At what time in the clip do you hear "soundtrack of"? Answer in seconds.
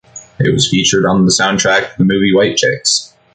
1.31-1.97